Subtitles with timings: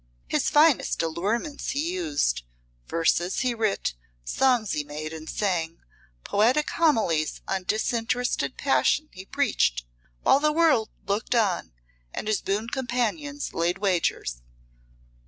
[0.27, 2.41] His finest allurements he used,
[2.87, 3.93] verses he writ,
[4.25, 5.77] songs he made and sang,
[6.23, 9.85] poetic homilies on disinterested passion he preached,
[10.23, 11.73] while the world looked on
[12.15, 14.41] and his boon companions laid wagers.